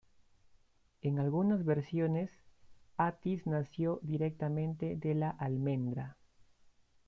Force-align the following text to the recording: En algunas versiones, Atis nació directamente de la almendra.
En 1.03 1.19
algunas 1.19 1.63
versiones, 1.63 2.31
Atis 2.97 3.45
nació 3.45 3.99
directamente 4.01 4.95
de 4.95 5.13
la 5.13 5.29
almendra. 5.29 6.17